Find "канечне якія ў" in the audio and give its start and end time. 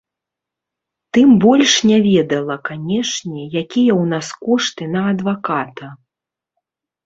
2.71-4.03